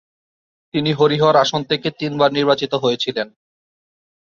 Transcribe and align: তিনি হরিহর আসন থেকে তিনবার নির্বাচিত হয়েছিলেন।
তিনি 0.73 0.91
হরিহর 0.93 1.35
আসন 1.35 1.61
থেকে 1.63 1.87
তিনবার 1.91 2.29
নির্বাচিত 2.33 2.73
হয়েছিলেন। 2.75 3.27